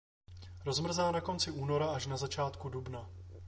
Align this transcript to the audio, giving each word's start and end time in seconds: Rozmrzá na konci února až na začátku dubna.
Rozmrzá 0.65 1.11
na 1.11 1.21
konci 1.21 1.51
února 1.51 1.87
až 1.89 2.07
na 2.07 2.17
začátku 2.17 2.69
dubna. 2.69 3.09